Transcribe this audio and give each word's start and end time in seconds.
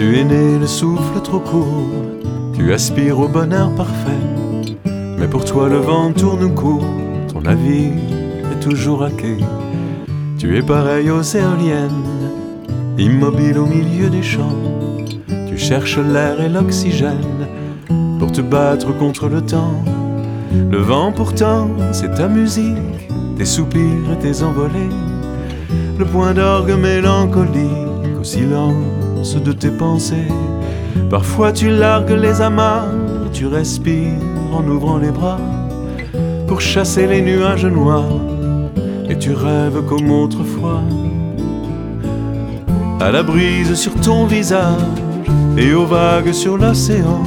Tu 0.00 0.16
es 0.16 0.24
né 0.24 0.58
le 0.58 0.66
souffle 0.66 1.20
trop 1.22 1.40
court, 1.40 1.92
tu 2.54 2.72
aspires 2.72 3.18
au 3.18 3.28
bonheur 3.28 3.70
parfait. 3.74 4.24
Mais 5.18 5.28
pour 5.28 5.44
toi 5.44 5.68
le 5.68 5.76
vent 5.76 6.10
tourne 6.14 6.54
court, 6.54 6.86
ton 7.30 7.44
avis 7.44 7.90
est 8.50 8.60
toujours 8.62 9.02
à. 9.02 9.10
Tu 10.38 10.56
es 10.56 10.62
pareil 10.62 11.10
aux 11.10 11.20
éoliennes, 11.20 12.06
immobile 12.96 13.58
au 13.58 13.66
milieu 13.66 14.08
des 14.08 14.22
champs. 14.22 14.56
Tu 15.46 15.58
cherches 15.58 15.98
l'air 15.98 16.40
et 16.40 16.48
l'oxygène 16.48 17.46
pour 18.18 18.32
te 18.32 18.40
battre 18.40 18.96
contre 18.96 19.28
le 19.28 19.42
temps. 19.42 19.84
Le 20.70 20.78
vent 20.78 21.12
pourtant, 21.12 21.68
c'est 21.92 22.14
ta 22.14 22.26
musique, 22.26 23.10
tes 23.36 23.44
soupirs 23.44 24.12
et 24.14 24.18
tes 24.18 24.42
envolées. 24.42 24.96
Le 25.98 26.06
point 26.06 26.32
d'orgue 26.32 26.72
mélancolique 26.72 28.18
au 28.18 28.24
silence 28.24 28.99
de 29.20 29.52
tes 29.52 29.70
pensées. 29.70 30.28
Parfois 31.10 31.52
tu 31.52 31.68
largues 31.68 32.18
les 32.18 32.40
amas, 32.40 32.86
tu 33.32 33.46
respires 33.46 34.14
en 34.52 34.66
ouvrant 34.66 34.96
les 34.96 35.10
bras 35.10 35.38
pour 36.48 36.60
chasser 36.60 37.06
les 37.06 37.20
nuages 37.20 37.66
noirs. 37.66 38.20
Et 39.10 39.18
tu 39.18 39.32
rêves 39.34 39.82
comme 39.86 40.10
autrefois. 40.10 40.82
À 42.98 43.10
la 43.10 43.22
brise 43.22 43.74
sur 43.74 43.94
ton 43.94 44.24
visage 44.24 44.80
et 45.58 45.74
aux 45.74 45.86
vagues 45.86 46.32
sur 46.32 46.56
l'océan. 46.56 47.22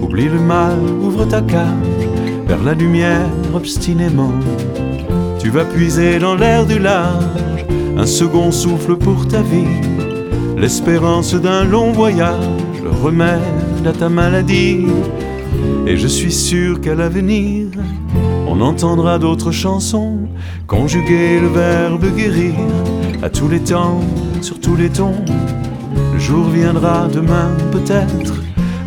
Oublie 0.00 0.28
le 0.28 0.38
mal, 0.38 0.78
ouvre 1.02 1.24
ta 1.24 1.40
cage 1.40 2.06
vers 2.46 2.62
la 2.62 2.74
lumière 2.74 3.28
obstinément. 3.54 4.32
Tu 5.40 5.50
vas 5.50 5.64
puiser 5.64 6.20
dans 6.20 6.36
l'air 6.36 6.64
du 6.64 6.78
large 6.78 7.24
un 7.96 8.06
second 8.06 8.52
souffle 8.52 8.96
pour 8.96 9.26
ta 9.26 9.42
vie, 9.42 9.97
l'espérance 10.60 11.34
d'un 11.34 11.64
long 11.64 11.92
voyage, 11.92 12.82
le 12.82 12.90
remède 12.90 13.86
à 13.86 13.92
ta 13.92 14.08
maladie. 14.08 14.86
Et 15.86 15.96
je 15.96 16.06
suis 16.06 16.32
sûr 16.32 16.80
qu'à 16.80 16.94
l'avenir, 16.94 17.68
on 18.46 18.60
entendra 18.60 19.18
d'autres 19.18 19.52
chansons, 19.52 20.18
conjuguer 20.66 21.40
le 21.40 21.48
verbe 21.48 22.04
guérir 22.16 22.54
à 23.22 23.30
tous 23.30 23.48
les 23.48 23.60
temps, 23.60 24.00
sur 24.40 24.60
tous 24.60 24.76
les 24.76 24.90
tons. 24.90 25.24
Le 26.12 26.18
jour 26.18 26.44
viendra 26.48 27.08
demain 27.08 27.50
peut-être, 27.70 28.34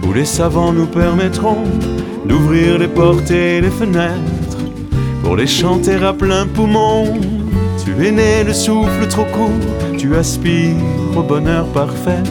où 0.07 0.13
les 0.13 0.25
savants 0.25 0.73
nous 0.73 0.87
permettront 0.87 1.63
d'ouvrir 2.25 2.77
les 2.79 2.87
portes 2.87 3.31
et 3.31 3.61
les 3.61 3.69
fenêtres 3.69 4.57
pour 5.23 5.35
les 5.35 5.47
chanter 5.47 5.95
à 5.95 6.13
plein 6.13 6.45
poumon. 6.47 7.40
Tu 7.83 8.05
es 8.05 8.11
né 8.11 8.43
le 8.43 8.53
souffle 8.53 9.07
trop 9.07 9.25
court, 9.25 9.49
tu 9.97 10.15
aspires 10.15 10.75
au 11.15 11.23
bonheur 11.23 11.65
parfait. 11.67 12.23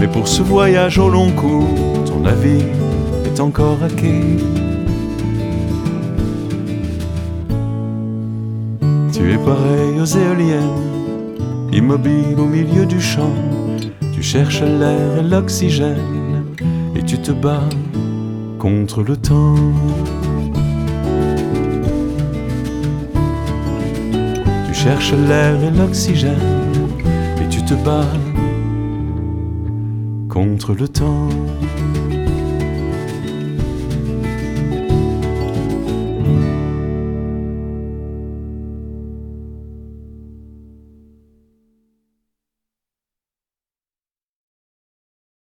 Mais 0.00 0.08
pour 0.08 0.26
ce 0.26 0.42
voyage 0.42 0.98
au 0.98 1.08
long 1.08 1.30
cours, 1.30 2.04
ton 2.06 2.24
avis 2.24 2.64
est 3.24 3.38
encore 3.38 3.78
quai. 3.96 4.38
Tu 9.12 9.32
es 9.32 9.38
pareil 9.38 10.00
aux 10.00 10.04
éoliennes, 10.04 10.80
immobile 11.72 12.38
au 12.38 12.46
milieu 12.46 12.86
du 12.86 13.00
champ. 13.00 13.34
Tu 14.14 14.22
cherches 14.22 14.62
l'air 14.62 15.18
et 15.18 15.22
l'oxygène, 15.22 16.46
et 16.96 17.02
tu 17.02 17.18
te 17.18 17.32
bats 17.32 17.68
contre 18.58 19.02
le 19.02 19.16
temps. 19.16 19.54
Cherches 24.82 25.12
l'air 25.12 25.62
et 25.62 25.70
l'oxygène 25.70 26.48
et 27.40 27.48
tu 27.48 27.62
te 27.62 27.74
bats 27.74 28.12
contre 30.28 30.74
le 30.74 30.88
temps. 30.88 31.28